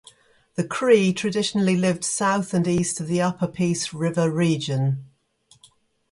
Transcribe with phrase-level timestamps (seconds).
[0.55, 5.05] The Cree traditionally lived south and east of the Upper Peace River region.